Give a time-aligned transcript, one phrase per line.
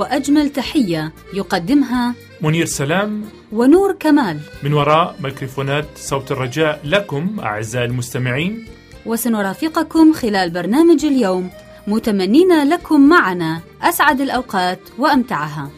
[0.00, 3.24] وأجمل تحية يقدمها منير سلام.
[3.52, 4.38] ونور كمال.
[4.62, 8.66] من وراء ميكروفونات صوت الرجاء لكم أعزائي المستمعين.
[9.06, 11.50] وسنرافقكم خلال برنامج اليوم.
[11.86, 15.70] متمنين لكم معنا أسعد الأوقات وأمتعها.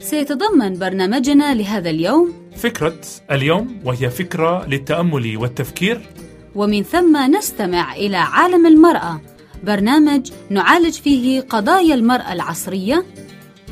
[0.00, 3.00] سيتضمن برنامجنا لهذا اليوم فكرة
[3.30, 6.00] اليوم وهي فكرة للتأمل والتفكير.
[6.54, 9.20] ومن ثم نستمع إلى عالم المرأة.
[9.64, 13.04] برنامج نعالج فيه قضايا المرأة العصرية.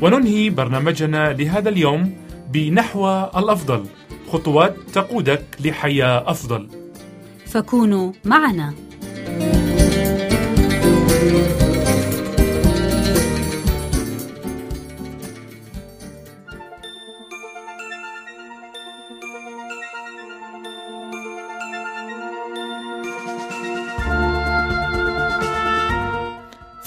[0.01, 2.13] وننهي برنامجنا لهذا اليوم
[2.51, 3.85] بنحو الأفضل.
[4.31, 6.69] خطوات تقودك لحياة أفضل.
[7.45, 8.73] فكونوا معنا.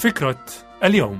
[0.01, 0.45] فكرة
[0.83, 1.19] اليوم.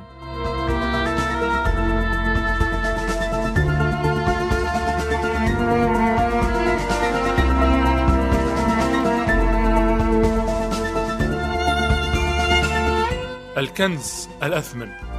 [13.58, 15.11] الكنز الأثمن.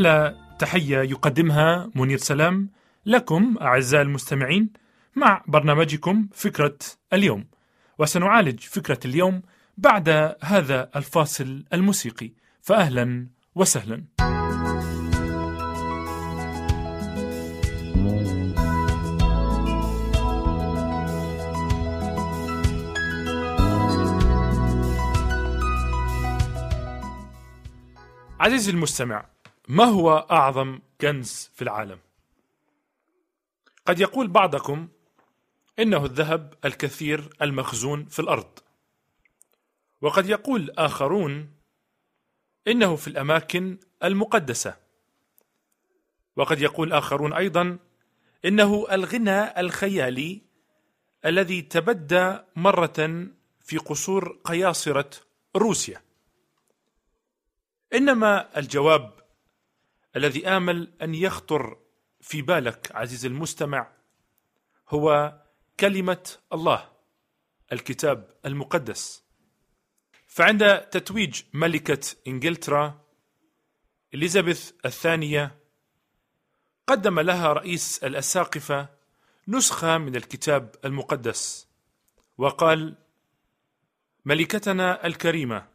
[0.00, 2.70] أحلى تحية يقدمها منير سلام
[3.06, 4.70] لكم أعزائي المستمعين
[5.16, 6.78] مع برنامجكم فكرة
[7.12, 7.46] اليوم.
[7.98, 9.42] وسنعالج فكرة اليوم
[9.78, 12.32] بعد هذا الفاصل الموسيقي.
[12.62, 14.04] فأهلا وسهلا.
[28.40, 29.24] عزيزي المستمع
[29.70, 31.98] ما هو أعظم كنز في العالم؟
[33.86, 34.88] قد يقول بعضكم
[35.78, 38.58] إنه الذهب الكثير المخزون في الأرض.
[40.00, 41.52] وقد يقول آخرون
[42.68, 44.76] إنه في الأماكن المقدسة.
[46.36, 47.78] وقد يقول آخرون أيضا
[48.44, 50.40] إنه الغنى الخيالي
[51.24, 53.26] الذي تبدى مرة
[53.60, 55.10] في قصور قياصرة
[55.56, 56.02] روسيا.
[57.94, 59.19] إنما الجواب
[60.16, 61.78] الذي آمل أن يخطر
[62.20, 63.92] في بالك عزيزي المستمع
[64.88, 65.40] هو
[65.80, 66.88] كلمة الله
[67.72, 69.24] الكتاب المقدس.
[70.26, 73.00] فعند تتويج ملكة إنجلترا
[74.14, 75.58] إليزابيث الثانية
[76.86, 78.88] قدم لها رئيس الأساقفة
[79.48, 81.68] نسخة من الكتاب المقدس
[82.38, 82.94] وقال
[84.24, 85.68] ملكتنا الكريمة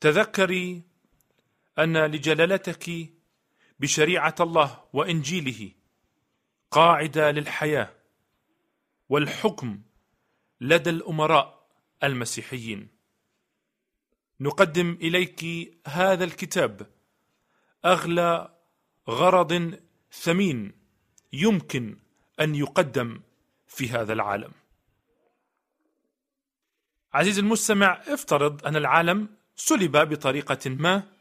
[0.00, 0.82] تذكري
[1.78, 3.12] أن لجلالتك
[3.80, 5.70] بشريعة الله وإنجيله
[6.70, 7.94] قاعدة للحياة
[9.08, 9.82] والحكم
[10.60, 11.66] لدى الأمراء
[12.02, 12.88] المسيحيين.
[14.40, 15.44] نقدم إليك
[15.86, 16.90] هذا الكتاب
[17.84, 18.54] أغلى
[19.08, 19.78] غرض
[20.12, 20.72] ثمين
[21.32, 21.98] يمكن
[22.40, 23.20] أن يقدم
[23.66, 24.52] في هذا العالم.
[27.14, 31.11] عزيزي المستمع افترض أن العالم سلب بطريقة ما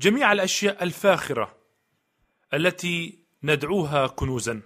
[0.00, 1.56] جميع الأشياء الفاخرة
[2.54, 4.62] التي ندعوها كنوزا.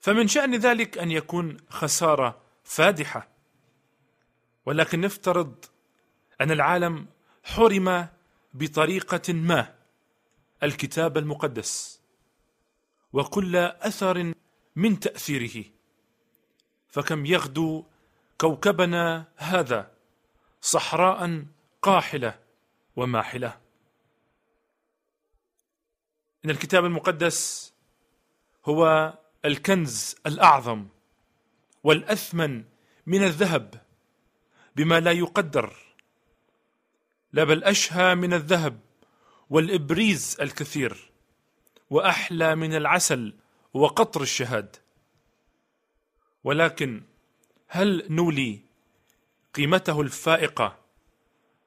[0.00, 3.28] فمن شأن ذلك أن يكون خسارة فادحة.
[4.66, 5.64] ولكن نفترض
[6.40, 7.06] أن العالم
[7.44, 8.08] حرم
[8.54, 9.74] بطريقة ما
[10.62, 12.00] الكتاب المقدس
[13.12, 14.34] وكل أثر
[14.76, 15.64] من تأثيره.
[16.88, 17.84] فكم يغدو
[18.40, 19.90] كوكبنا هذا
[20.60, 21.44] صحراء
[21.82, 22.38] قاحلة
[22.96, 23.61] وماحلة.
[26.44, 27.72] إن الكتاب المقدس
[28.64, 29.12] هو
[29.44, 30.86] الكنز الأعظم
[31.84, 32.64] والأثمن
[33.06, 33.82] من الذهب
[34.76, 35.76] بما لا يقدر
[37.32, 38.80] لا بل أشهى من الذهب
[39.50, 41.10] والإبريز الكثير
[41.90, 43.34] وأحلى من العسل
[43.74, 44.76] وقطر الشهاد
[46.44, 47.02] ولكن
[47.68, 48.60] هل نولي
[49.54, 50.78] قيمته الفائقة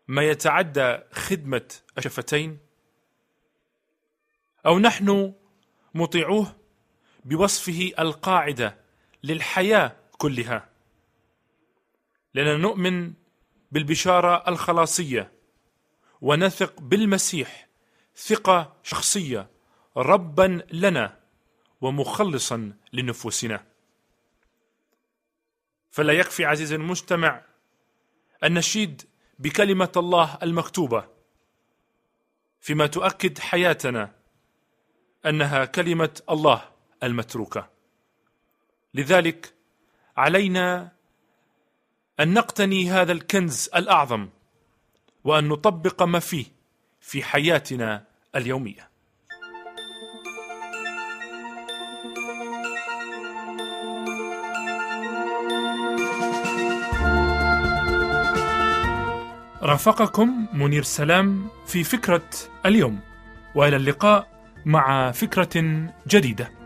[0.07, 2.64] ما يتعدى خدمة الشفتين؟
[4.65, 5.33] أو نحن
[5.93, 6.55] مطيعوه
[7.25, 8.77] بوصفه القاعدة
[9.23, 10.69] للحياة كلها.
[12.33, 13.13] لأننا نؤمن
[13.71, 15.31] بالبشارة الخلاصية
[16.21, 17.67] ونثق بالمسيح
[18.15, 19.49] ثقة شخصية
[19.97, 21.19] ربا لنا
[21.81, 23.65] ومخلصا لنفوسنا.
[25.91, 27.41] فلا يكفي عزيزي المجتمع
[28.43, 29.01] أن نشيد
[29.39, 31.07] بكلمة الله المكتوبة
[32.61, 34.15] فيما تؤكد حياتنا
[35.25, 36.61] أنها كلمة الله
[37.03, 37.69] المتروكة.
[38.93, 39.53] لذلك
[40.17, 40.91] علينا
[42.19, 44.29] أن نقتني هذا الكنز الأعظم
[45.23, 46.45] وأن نطبق ما فيه
[47.01, 48.03] في حياتنا
[48.35, 48.89] اليومية.
[59.61, 62.29] رافقكم منير سلام في فكرة
[62.65, 62.99] اليوم
[63.55, 64.34] وإلى اللقاء
[64.65, 65.63] مع فكرة
[66.07, 66.64] جديدة.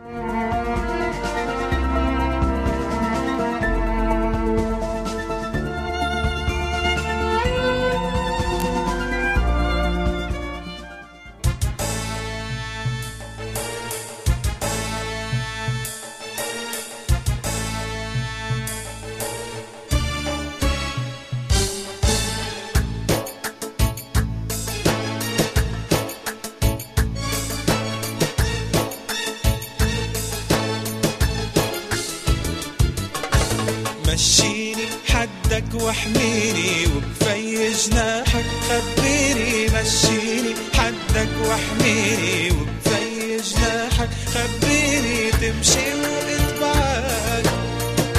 [35.60, 47.46] حدك واحميني وبفي جناحك خبيني مشيني حدك واحميني وبفي جناحك خبيني تمشي واتبعك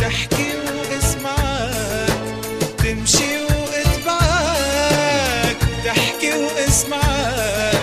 [0.02, 0.50] تحكي
[0.90, 2.12] واسمعك
[2.78, 3.32] تمشي
[3.72, 4.76] واتبعك
[5.84, 7.80] تحكي واسمعك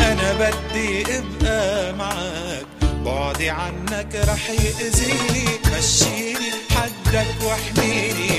[0.00, 2.66] أنا بدي أبقى معك.
[3.04, 5.44] بعدي عنك رح يأذيني
[5.78, 6.36] مشيني.
[6.70, 8.35] حدك واحميني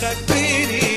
[0.00, 0.95] خبيني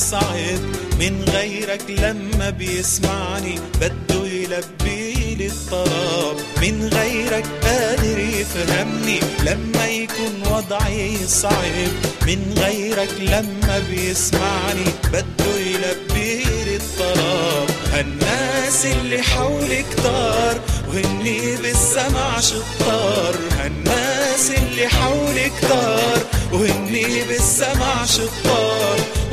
[0.00, 0.60] صعب
[1.00, 11.16] من غيرك لما بيسمعني بده يلبي لي الطلب من غيرك قادر يفهمني لما يكون وضعي
[11.26, 11.90] صعب.
[12.26, 23.34] من غيرك لما بيسمعني بده يلبي لي الطلب هالناس اللي حولي كتار وهني بالسمع شطار.
[23.58, 26.18] هالناس اللي حولي كتار
[26.52, 28.59] وهني بالسمع شطار.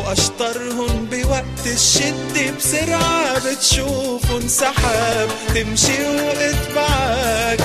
[0.08, 7.60] واشطرهن بوقت الشد بسرعة بتشوفن سحاب تمشي واتبعك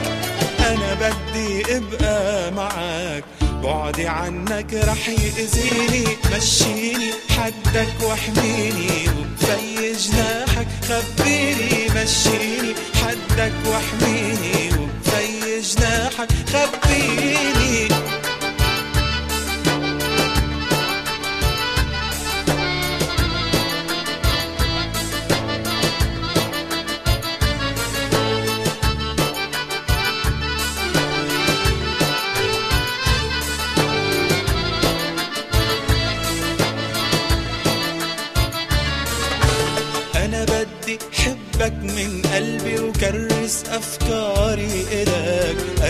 [0.59, 3.23] أنا بدي أبقى معك.
[3.63, 6.07] بعدي عنك رح يأذيني.
[6.37, 10.58] مشيني حدك واحميني وبفي جناحك
[10.89, 16.88] خبيني مشيني حدك واحميني وبفي جناحك خبيني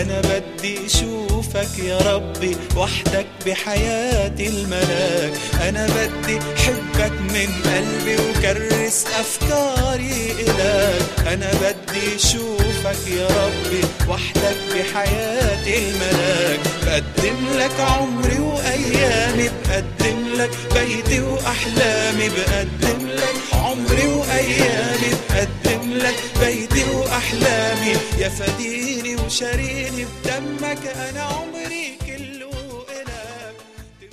[0.00, 5.32] أنا بدي أشوفك يا ربي وحدك بحياتي الملاك.
[5.68, 15.78] أنا بدي حبك من قلبي وكرس أفكاري إلك أنا بدي أشوفك يا ربي وحدك بحياتي
[15.78, 16.60] الملاك.
[16.86, 22.28] بقدم لك عمري وأيامي بقدم لك بيتي وأحلامي.
[22.28, 27.96] بقدم لك عمري وأيامي بقدم لك بيتي وأحلامي.
[28.18, 28.99] يا فديني
[29.30, 32.50] شاريني بدمك أنا عمري كله
[32.90, 34.10] الك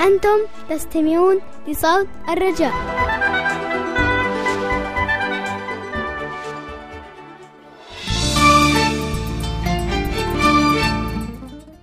[0.00, 0.38] أنتم
[0.70, 2.72] تستمعون لصوت الرجاء.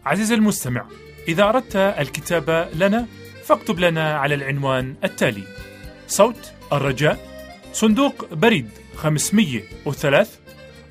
[0.05, 0.85] عزيزي المستمع
[1.27, 3.07] إذا أردت الكتابة لنا
[3.43, 5.43] فاكتب لنا على العنوان التالي.
[6.07, 7.31] صوت الرجاء
[7.73, 10.27] صندوق بريد 503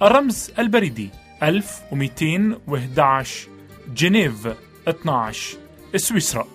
[0.02, 1.10] الرمز البريدي
[1.42, 3.48] 1211
[3.94, 4.48] جنيف
[4.88, 5.56] 12
[5.96, 6.46] سويسرا.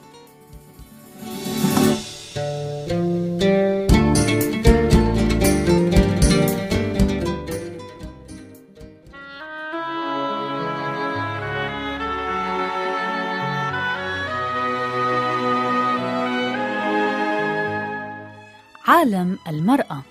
[19.06, 20.02] عالم المرأة.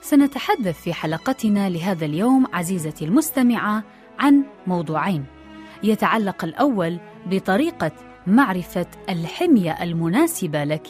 [0.00, 3.84] سنتحدث في حلقتنا لهذا اليوم عزيزتي المستمعة
[4.18, 5.24] عن موضوعين.
[5.82, 7.92] يتعلق الأول بطريقة
[8.26, 10.88] معرفة الحمية المناسبة لك.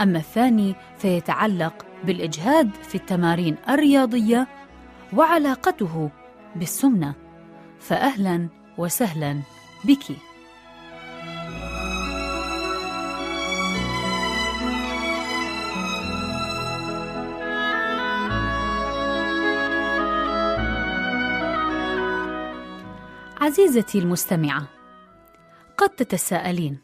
[0.00, 4.55] أما الثاني فيتعلق بالإجهاد في التمارين الرياضية
[5.12, 6.10] وعلاقته
[6.56, 7.14] بالسمنة.
[7.80, 8.48] فأهلا
[8.78, 9.40] وسهلا
[9.84, 10.16] بك.
[23.40, 24.68] عزيزتي المستمعة
[25.76, 26.78] قد تتساءلين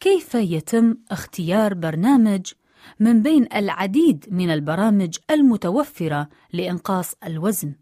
[0.00, 2.52] كيف يتم اختيار برنامج
[3.00, 7.74] من بين العديد من البرامج المتوفرة لإنقاص الوزن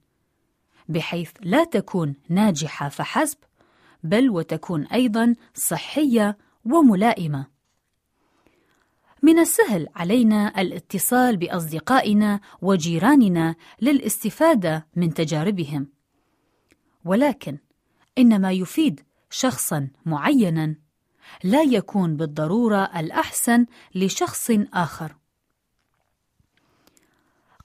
[0.88, 3.38] بحيث لا تكون ناجحة فحسب
[4.02, 7.46] بل وتكون أيضا صحية وملائمة.
[9.22, 15.88] من السهل علينا الاتصال بأصدقائنا وجيراننا للاستفادة من تجاربهم
[17.04, 17.58] ولكن
[18.18, 20.85] ان ما يفيد شخصا معينا.
[21.44, 25.16] لا يكون بالضرورة الأحسن لشخص آخر.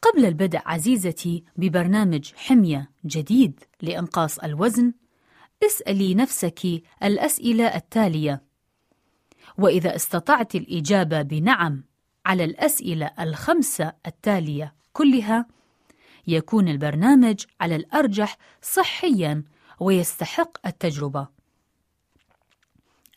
[0.01, 4.94] قبل البدء عزيزتي ببرنامج حمية جديد لإنقاص الوزن
[5.65, 8.41] اسألي نفسك الأسئلة التالية.
[9.58, 11.84] وإذا استطعت الإجابة بنعم
[12.25, 15.46] على الأسئلة الخمسة التالية كلها
[16.27, 19.44] يكون البرنامج على الأرجح صحيا
[19.80, 21.40] ويستحق التجربة.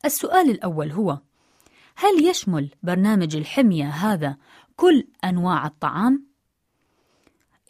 [0.05, 1.19] السؤال الأول هو
[1.97, 4.37] هل يشمل برنامج الحمية هذا
[4.77, 6.27] كل أنواع الطعام؟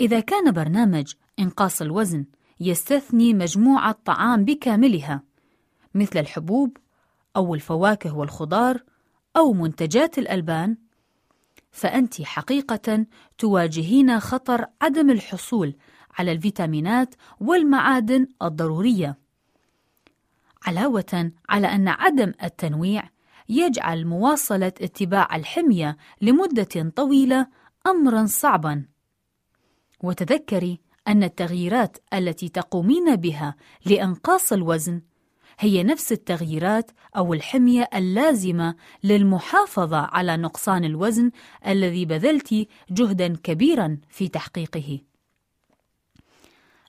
[0.00, 2.25] إذا كان برنامج إنقاص الوزن
[2.61, 5.23] يستثني مجموعة طعام بكاملها
[5.95, 6.76] مثل الحبوب
[7.37, 8.83] أو الفواكه والخضار
[9.37, 10.76] أو منتجات الألبان
[11.71, 13.07] فأنت حقيقة
[13.38, 15.76] تواجهين خطر عدم الحصول
[16.19, 19.24] على الفيتامينات والمعادن الضرورية.
[20.64, 23.11] علاوة على أن عدم التنويع
[23.49, 27.47] يجعل مواصلة اتباع الحمية لمدة طويلة
[27.87, 28.85] امرا صعبا.
[30.02, 33.56] وتذكري أن التغييرات التي تقومين بها
[33.87, 35.02] لإنقاص الوزن
[35.59, 41.30] هي نفس التغييرات أو الحمية اللازمة للمحافظة على نقصان الوزن
[41.66, 45.00] الذي بذلت جهدا كبيرا في تحقيقه.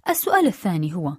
[0.10, 1.18] السؤال الثاني هو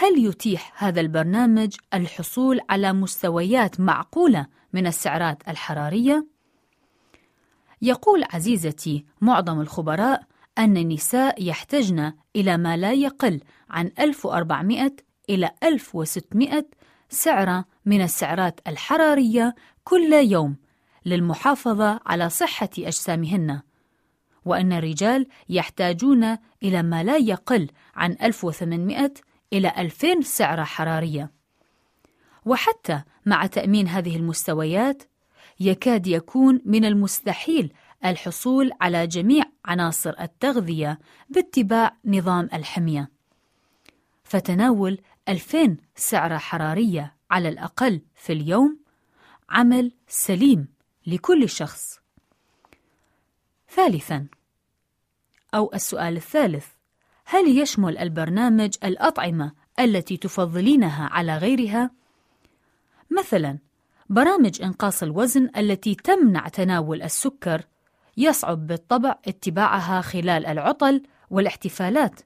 [0.00, 6.26] هل يتيح هذا البرنامج الحصول على مستويات معقولة من السعرات الحرارية؟
[7.82, 10.22] يقول عزيزتي معظم الخبراء
[10.58, 13.40] أن النساء يحتجن إلى ما لا يقل
[13.70, 14.92] عن 1400
[15.30, 16.66] إلى 1600
[17.08, 20.56] سعرة من السعرات الحرارية كل يوم
[21.06, 23.60] للمحافظة على صحة أجسامهن.
[24.44, 29.12] وأن الرجال يحتاجون إلى ما لا يقل عن 1800
[29.52, 31.30] إلى 2000 سعرة حرارية.
[32.44, 35.02] وحتى مع تأمين هذه المستويات
[35.60, 37.72] يكاد يكون من المستحيل
[38.04, 43.10] الحصول على جميع عناصر التغذية باتباع نظام الحمية.
[44.24, 48.78] فتناول 2000 سعرة حرارية على الأقل في اليوم
[49.50, 50.68] عمل سليم
[51.06, 52.00] لكل شخص.
[53.70, 54.26] ثالثاً
[55.54, 56.66] أو السؤال الثالث
[57.30, 61.90] هل يشمل البرنامج الأطعمة التي تفضلينها على غيرها؟
[63.18, 63.58] مثلاً
[64.10, 67.62] برامج إنقاص الوزن التي تمنع تناول السكر
[68.16, 72.20] يصعب بالطبع اتباعها خلال العطل والاحتفالات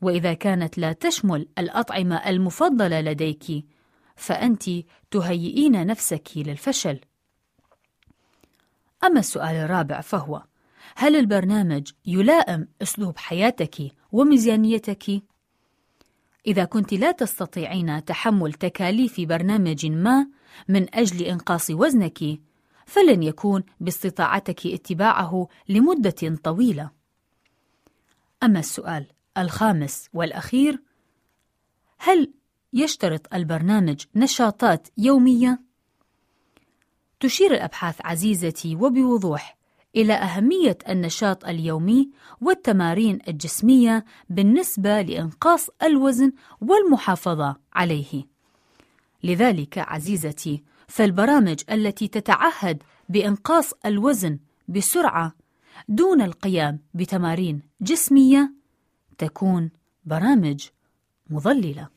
[0.00, 3.64] وإذا كانت لا تشمل الأطعمة المفضلة لديك
[4.16, 4.64] فأنت
[5.10, 7.00] تهيئين نفسك للفشل
[9.04, 10.42] أما السؤال الرابع فهو
[10.96, 13.76] هل البرنامج يلائم أسلوب حياتك
[14.12, 15.22] وميزانيتك؟
[16.46, 20.26] إذا كنت لا تستطيعين تحمل تكاليف برنامج ما
[20.68, 22.40] من أجل إنقاص وزنك،
[22.86, 26.90] فلن يكون باستطاعتك اتباعه لمدة طويلة.
[28.42, 29.06] أما السؤال
[29.38, 30.82] الخامس والأخير:
[31.98, 32.32] هل
[32.72, 35.62] يشترط البرنامج نشاطات يومية؟
[37.20, 39.56] تشير الأبحاث عزيزتي وبوضوح
[39.96, 48.26] إلى أهمية النشاط اليومي والتمارين الجسمية بالنسبة لإنقاص الوزن والمحافظة عليه.
[49.24, 55.32] لذلك عزيزتي، فالبرامج التي تتعهد بإنقاص الوزن بسرعة
[55.88, 58.52] دون القيام بتمارين جسمية
[59.18, 59.70] تكون
[60.04, 60.66] برامج
[61.30, 61.88] مضللة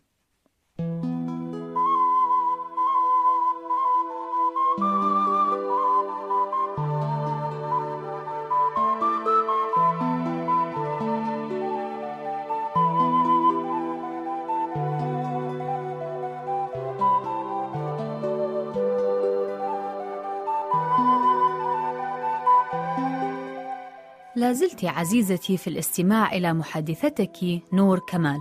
[24.56, 28.40] زلت عزيزتي في الاستماع إلى محادثتك نور كمال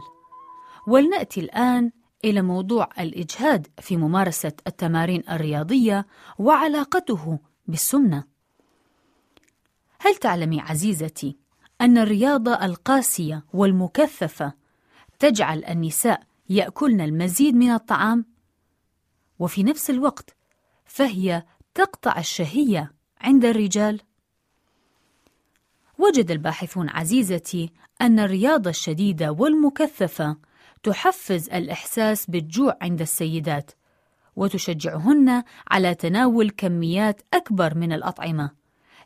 [0.87, 1.90] ولنأتي الآن
[2.25, 6.06] إلى موضوع الإجهاد في ممارسة التمارين الرياضية
[6.38, 8.25] وعلاقته بالسمنة
[9.99, 11.37] هل تعلمي عزيزتي
[11.80, 14.52] أن الرياضة القاسية والمكثفة
[15.18, 18.25] تجعل النساء يأكلن المزيد من الطعام؟
[19.38, 20.37] وفي نفس الوقت
[20.85, 21.44] فهي
[21.75, 24.00] تقطع الشهية عند الرجال؟
[25.99, 30.37] وجد الباحثون عزيزتي أن الرياضة الشديدة والمكثفة
[30.83, 33.71] تحفز الإحساس بالجوع عند السيدات،
[34.37, 38.51] وتشجعهن على تناول كميات أكبر من الأطعمة،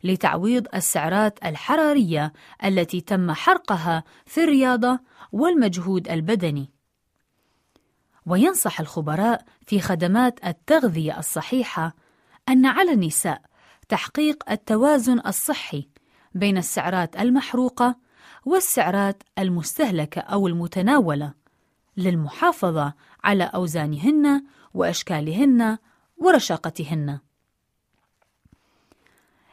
[0.05, 2.33] لتعويض السعرات الحرارية
[2.65, 5.01] التي تم حرقها في الرياضة
[5.33, 6.71] والمجهود البدني.
[8.27, 11.95] وينصح الخبراء في خدمات التغذية الصحيحة
[12.49, 13.43] أن على النساء
[13.89, 15.89] تحقيق التوازن الصحي
[16.35, 17.97] بين السعرات المحروقة
[18.45, 21.35] والسعرات المستهلكة أو المتناولة
[21.97, 25.79] للمحافظة على أوزانهن وأشكالهن
[26.17, 27.19] ورشاقتهن.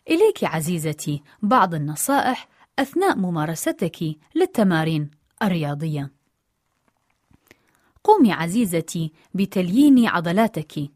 [0.09, 2.47] إليك عزيزتي بعض النصائح
[2.79, 5.11] أثناء ممارستك للتمارين
[5.41, 6.11] الرياضية.
[8.03, 10.91] قومي عزيزتي بتليين عضلاتك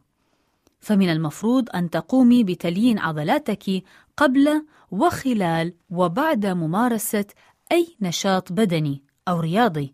[0.79, 3.83] فمن المفروض أن تقومي بتليين عضلاتك
[4.17, 7.25] قبل وخلال وبعد ممارسة
[7.71, 9.93] أي نشاط بدني أو رياضي،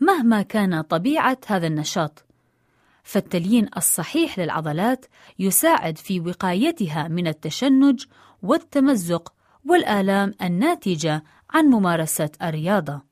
[0.00, 2.24] مهما كان طبيعة هذا النشاط.
[3.02, 5.06] فالتليين الصحيح للعضلات
[5.38, 8.04] يساعد في وقايتها من التشنج
[8.42, 9.34] والتمزق
[9.68, 13.02] والآلام الناتجة عن ممارسة الرياضة.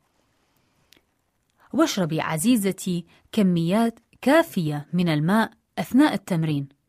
[1.73, 6.82] واشربي عزيزتي كميات كافية من الماء أثناء التمرين.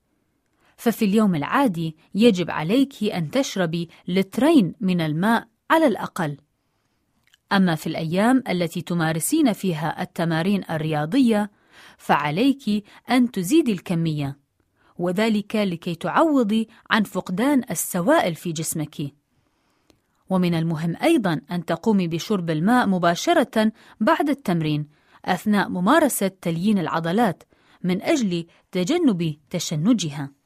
[0.83, 6.37] ففي اليوم العادي يجب عليك أن تشربي لترين من الماء على الأقل.
[7.51, 11.51] أما في الأيام التي تمارسين فيها التمارين الرياضية،
[11.97, 14.39] فعليك أن تزيدي الكمية،
[14.97, 19.13] وذلك لكي تعوضي عن فقدان السوائل في جسمك.
[20.29, 24.87] ومن المهم أيضا أن تقومي بشرب الماء مباشرة بعد التمرين
[25.25, 27.43] أثناء ممارسة تليين العضلات
[27.83, 30.42] من أجل تجنب تشنجها.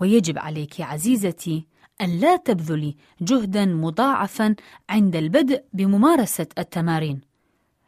[0.00, 1.66] ويجب عليك عزيزتي
[2.00, 4.54] أن لا تبذلي جهدا مضاعفا
[4.88, 7.20] عند البدء بممارسة التمارين،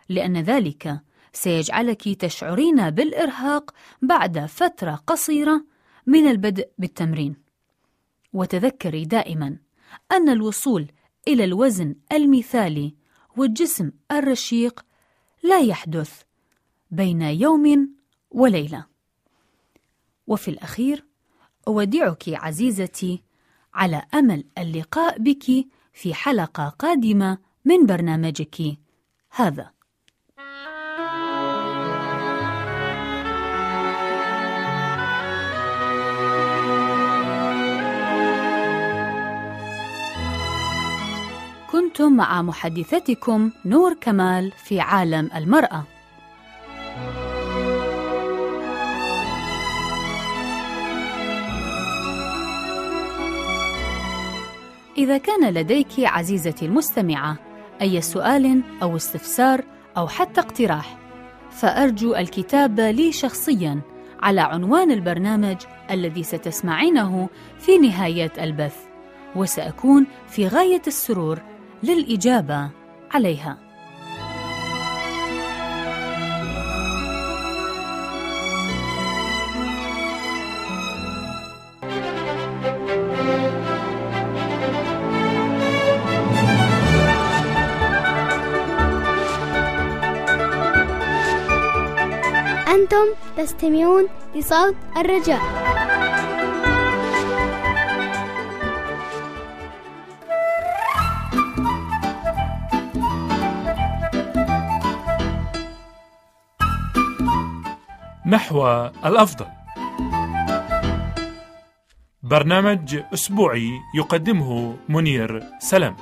[0.08, 1.00] لأن ذلك
[1.32, 5.64] سيجعلك تشعرين بالإرهاق بعد فترة قصيرة
[6.06, 7.36] من البدء بالتمرين.
[8.32, 9.56] وتذكري دائما
[10.12, 10.86] أن الوصول
[11.28, 12.94] إلى الوزن المثالي
[13.36, 14.84] والجسم الرشيق
[15.42, 16.22] لا يحدث
[16.90, 17.94] بين يوم
[18.30, 18.86] وليلة.
[20.26, 21.07] وفي الأخير
[21.68, 23.22] أودعك عزيزتي
[23.74, 28.78] على أمل اللقاء بك في حلقة قادمة من برنامجك
[29.31, 29.70] هذا.
[41.72, 45.97] كنتم مع محدثتكم نور كمال في عالم المرأة.
[54.98, 57.37] إذا كان لديك عزيزتي المستمعة
[57.82, 59.64] أي سؤال أو استفسار
[59.96, 60.98] أو حتى اقتراح
[61.50, 63.80] فأرجو الكتابة لي شخصياً
[64.22, 65.56] على عنوان البرنامج
[65.90, 68.76] الذي ستسمعينه في نهاية البث
[69.37, 71.42] وسأكون في غاية السرور
[71.82, 72.70] للإجابة
[73.11, 73.67] عليها.
[93.38, 95.40] تستمعون لصوت الرجاء.
[108.27, 108.68] نحو
[109.07, 109.46] الأفضل.
[112.22, 115.96] برنامج أسبوعي يقدمه منير سلام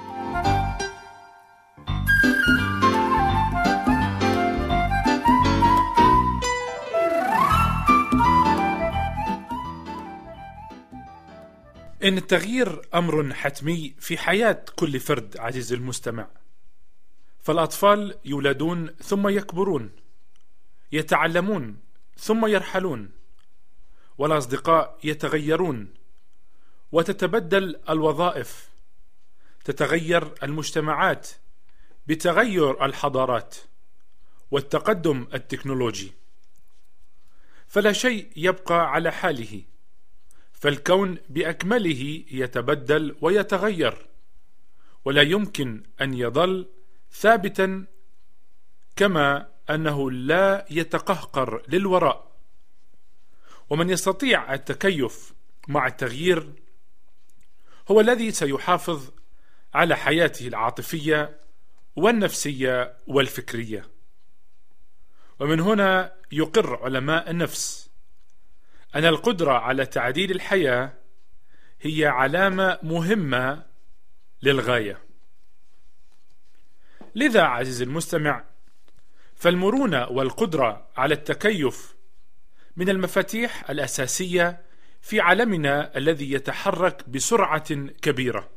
[12.07, 16.29] إن التغيير أمر حتمي في حياة كل فرد عزيز المستمع.
[17.43, 19.91] فالأطفال يولدون ثم يكبرون
[20.93, 21.81] يتعلمون
[22.19, 23.11] ثم يرحلون
[24.19, 25.95] والأصدقاء يتغيرون
[26.93, 28.69] وتتبدل الوظائف
[29.65, 31.29] تتغير المجتمعات
[32.07, 33.57] بتغير الحضارات
[34.51, 36.13] والتقدم التكنولوجي.
[37.69, 39.63] فلا شيء يبقى على حاله.
[40.57, 44.07] فالكون بأكمله يتبدل ويتغير
[45.05, 46.69] ولا يمكن أن يظل
[47.13, 47.87] ثابتا
[48.97, 52.33] كما أنه لا يتقهقر للوراء.
[53.71, 55.35] ومن يستطيع التكيف
[55.69, 56.53] مع التغيير
[57.91, 59.11] هو الذي سيحافظ
[59.75, 61.41] على حياته العاطفية
[61.97, 63.89] والنفسية والفكرية.
[65.41, 67.86] ومن هنا يقر علماء النفس
[68.97, 70.93] أن القدرة على تعديل الحياة
[71.81, 73.63] هي علامة مهمة
[74.43, 74.99] للغاية.
[77.15, 78.45] لذا عزيزي المستمع،
[79.35, 81.95] فالمرونة والقدرة على التكيف
[82.77, 84.63] من المفاتيح الأساسية
[85.01, 88.51] في عالمنا الذي يتحرك بسرعة كبيرة.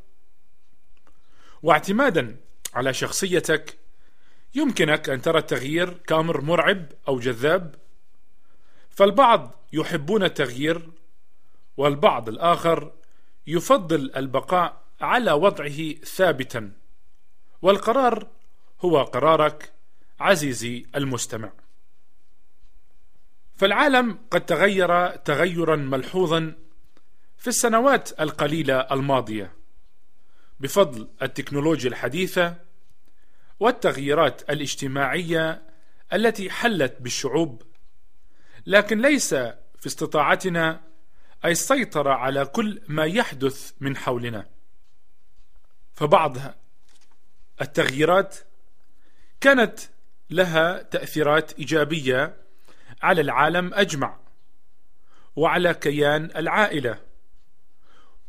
[1.64, 2.38] واعتمادا
[2.74, 3.78] على شخصيتك
[4.56, 7.76] يمكنك أن ترى التغيير كأمر مرعب أو جذاب
[8.90, 10.90] فالبعض يحبون التغيير
[11.78, 12.92] والبعض الآخر
[13.48, 16.72] يفضل البقاء على وضعه ثابتا.
[17.62, 18.28] والقرار
[18.82, 19.74] هو قرارك
[20.20, 21.52] عزيزي المستمع.
[23.56, 26.54] فالعالم قد تغير تغيرا ملحوظا
[27.38, 29.54] في السنوات القليلة الماضية
[30.60, 32.56] بفضل التكنولوجيا الحديثة
[33.60, 35.62] والتغييرات الاجتماعية
[36.14, 37.64] التي حلت بالشعوب.
[38.66, 39.36] لكن ليس
[39.80, 40.82] في استطاعتنا
[41.46, 44.50] أي السيطرة على كل ما يحدث من حولنا.
[45.94, 46.38] فبعض
[47.62, 48.38] التغييرات
[49.42, 49.80] كانت
[50.30, 52.36] لها تأثيرات إيجابية
[53.02, 54.20] على العالم أجمع
[55.36, 57.02] وعلى كيان العائلة.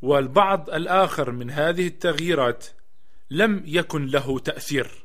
[0.03, 2.67] والبعض الآخر من هذه التغييرات
[3.31, 5.05] لم يكن له تأثير.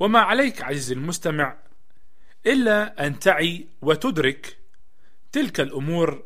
[0.00, 1.56] وما عليك عزيزي المستمع
[2.46, 4.57] إلا أن تعي وتدرك
[5.32, 6.24] تلك الأمور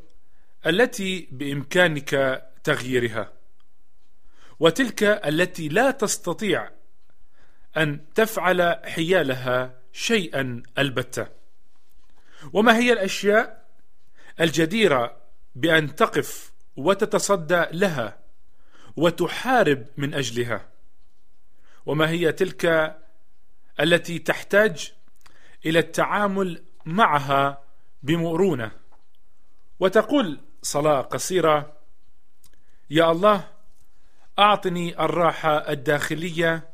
[0.67, 3.33] التي بإمكانك تغييرها
[4.61, 6.71] وتلك التي لا تستطيع
[7.77, 11.27] أن تفعل حيالها شيئا البتة.
[12.53, 13.69] وما هي الأشياء
[14.41, 15.17] الجديرة
[15.55, 18.19] بأن تقف وتتصدى لها
[18.97, 20.69] وتحارب من أجلها؟
[21.87, 22.97] وما هي تلك
[23.81, 24.93] التي تحتاج
[25.67, 27.65] إلى التعامل معها
[28.03, 28.82] بمرونه
[29.83, 31.73] وتقول صلاة قصيرة
[32.91, 33.49] يا الله
[34.39, 36.71] أعطني الراحة الداخلية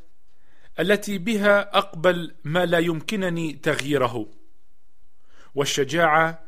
[0.79, 4.27] التي بها أقبل ما لا يمكنني تغييره
[5.55, 6.43] والشجاعة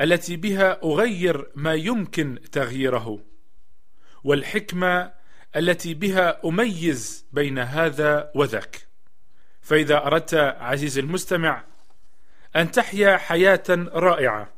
[0.00, 3.24] التي بها أغير ما يمكن تغييره
[4.24, 5.12] والحكمة
[5.56, 8.88] التي بها أميز بين هذا وذاك.
[9.60, 11.64] فإذا أردت عزيزي المستمع
[12.56, 14.57] أن تحيا حياة رائعة.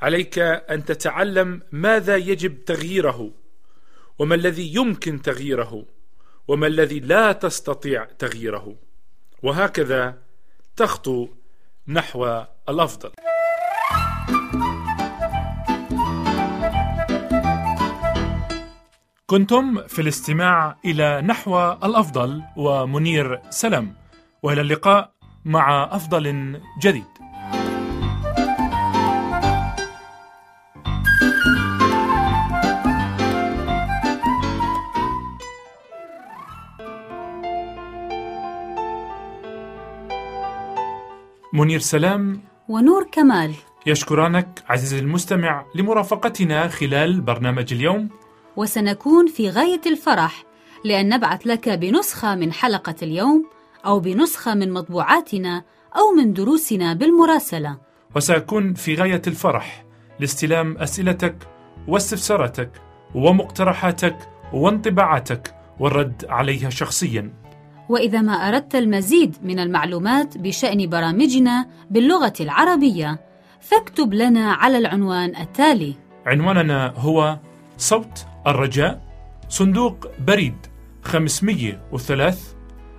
[0.00, 3.30] عليك أن تتعلم ماذا يجب تغييره
[4.18, 5.84] وما الذي يمكن تغييره
[6.48, 8.76] وما الذي لا تستطيع تغييره.
[9.42, 10.18] وهكذا
[10.76, 11.28] تخطو
[11.88, 13.10] نحو الأفضل.
[19.26, 23.94] كنتم في الاستماع إلى نحو الأفضل ومنير سلم
[24.42, 25.12] وإلى اللقاء
[25.44, 27.15] مع أفضل جديد.
[41.56, 43.54] منير سلام ونور كمال.
[43.86, 48.08] يشكرانك عزيزي المستمع لمرافقتنا خلال برنامج اليوم.
[48.56, 50.44] وسنكون في غاية الفرح
[50.84, 53.46] لأن نبعث لك بنسخة من حلقة اليوم
[53.86, 55.64] أو بنسخة من مطبوعاتنا
[55.96, 57.78] أو من دروسنا بالمراسلة.
[58.16, 59.84] وسأكون في غاية الفرح
[60.20, 61.36] لاستلام أسئلتك
[61.88, 62.70] واستفساراتك
[63.14, 64.16] ومقترحاتك
[64.52, 67.45] وانطباعاتك والرد عليها شخصيا.
[67.88, 73.20] وإذا ما أردت المزيد من المعلومات بشأن برامجنا باللغة العربية
[73.60, 75.94] فاكتب لنا على العنوان التالي.
[76.26, 77.38] عنواننا هو
[77.78, 79.02] صوت الرجاء
[79.48, 80.54] صندوق بريد
[81.02, 82.36] 503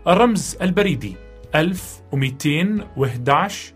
[0.08, 1.16] الرمز البريدي
[1.56, 3.74] 1211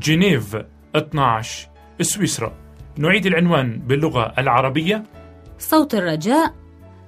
[0.00, 0.56] جنيف
[0.96, 1.68] 12
[2.00, 2.52] سويسرا.
[2.98, 5.02] نعيد العنوان باللغة العربية.
[5.58, 6.54] صوت الرجاء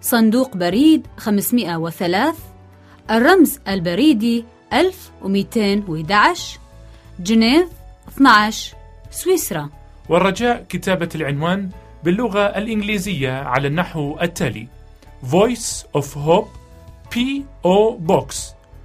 [0.01, 2.35] صندوق بريد 503
[3.11, 6.59] الرمز البريدي 1211
[7.21, 7.69] جنيف
[8.09, 8.77] 12
[9.11, 9.69] سويسرا.
[10.09, 11.71] والرجاء كتابة العنوان
[12.05, 14.67] باللغة الإنجليزية على النحو التالي.
[15.31, 16.49] Voice of Hope
[17.15, 17.99] P.O.
[18.09, 18.37] Box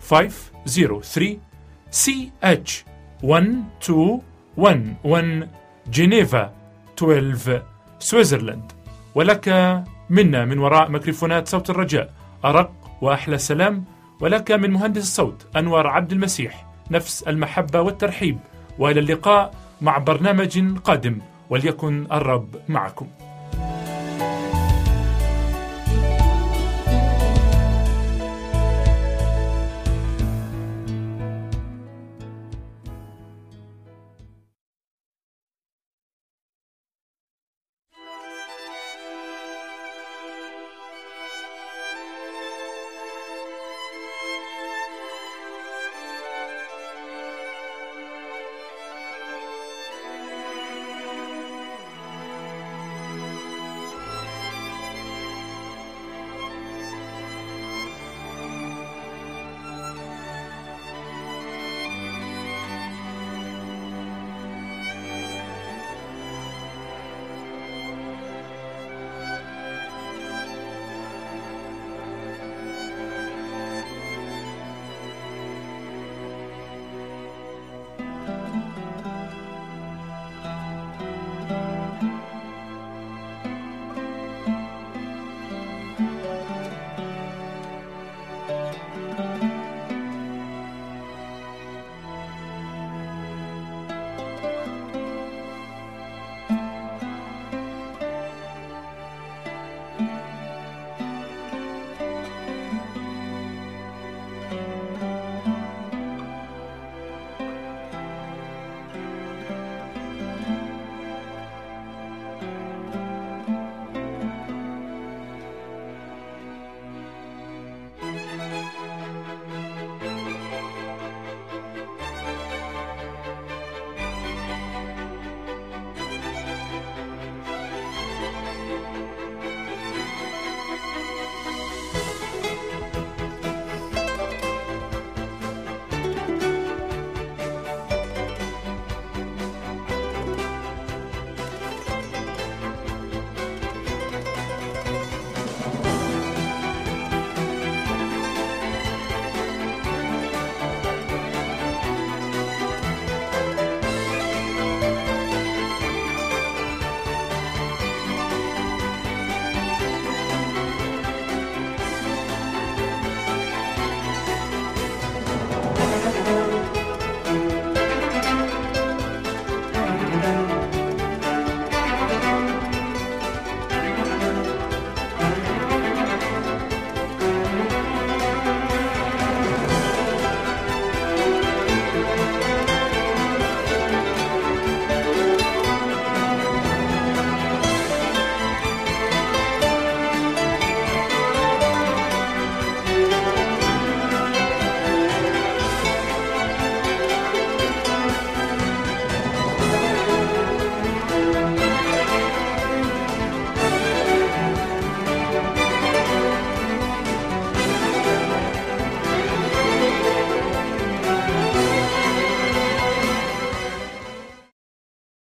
[0.10, 1.38] 503
[1.92, 2.72] CH
[3.24, 5.48] 1211
[5.88, 6.54] جنيفا
[6.98, 7.64] 12
[8.00, 8.72] سويسرلاند
[9.16, 9.50] ولك
[10.10, 12.14] منا من وراء ميكروفونات صوت الرجاء
[12.46, 13.86] أرق وأحلى سلام.
[14.24, 18.40] ولك من مهندس الصوت أنور عبد المسيح نفس المحبة والترحيب
[18.80, 21.18] وإلى اللقاء مع برنامج قادم
[21.50, 23.08] وليكن الرب معكم.